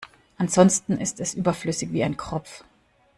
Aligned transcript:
Ansonsten 0.39 0.97
ist 0.97 1.19
es 1.19 1.35
überflüssig 1.35 1.91
wie 1.93 2.03
ein 2.03 2.17
Kropf. 2.17 2.63